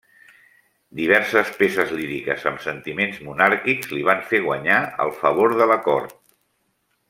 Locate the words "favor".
5.23-5.55